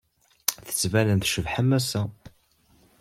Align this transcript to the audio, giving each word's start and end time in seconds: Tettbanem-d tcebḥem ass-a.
Tettbanem-d 0.65 1.23
tcebḥem 1.25 1.69
ass-a. 1.77 2.01